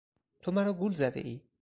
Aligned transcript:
تو 0.41 0.51
مرا 0.51 0.71
گول 0.79 0.93
زدهای! 0.93 1.39